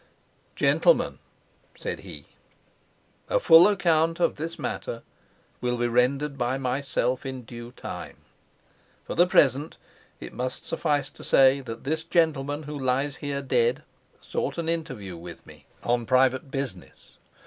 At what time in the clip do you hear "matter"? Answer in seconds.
4.57-5.03